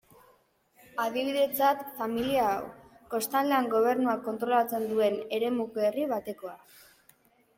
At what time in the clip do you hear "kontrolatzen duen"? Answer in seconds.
4.29-5.19